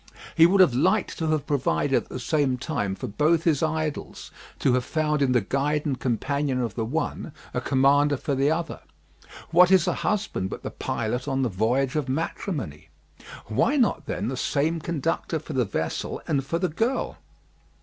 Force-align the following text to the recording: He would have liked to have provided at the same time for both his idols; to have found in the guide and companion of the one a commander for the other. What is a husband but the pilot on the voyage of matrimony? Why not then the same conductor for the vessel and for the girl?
He 0.35 0.47
would 0.47 0.61
have 0.61 0.73
liked 0.73 1.15
to 1.19 1.27
have 1.27 1.45
provided 1.45 1.93
at 1.93 2.09
the 2.09 2.19
same 2.19 2.57
time 2.57 2.95
for 2.95 3.05
both 3.05 3.43
his 3.43 3.61
idols; 3.61 4.31
to 4.57 4.73
have 4.73 4.83
found 4.83 5.21
in 5.21 5.31
the 5.31 5.41
guide 5.41 5.85
and 5.85 5.99
companion 5.99 6.59
of 6.59 6.73
the 6.73 6.83
one 6.85 7.31
a 7.53 7.61
commander 7.61 8.17
for 8.17 8.33
the 8.33 8.49
other. 8.49 8.79
What 9.51 9.69
is 9.69 9.85
a 9.87 9.93
husband 10.01 10.49
but 10.49 10.63
the 10.63 10.71
pilot 10.71 11.27
on 11.27 11.43
the 11.43 11.49
voyage 11.49 11.95
of 11.95 12.09
matrimony? 12.09 12.89
Why 13.45 13.75
not 13.77 14.07
then 14.07 14.27
the 14.27 14.37
same 14.37 14.79
conductor 14.79 15.37
for 15.37 15.53
the 15.53 15.65
vessel 15.65 16.19
and 16.27 16.43
for 16.43 16.57
the 16.57 16.69
girl? 16.69 17.19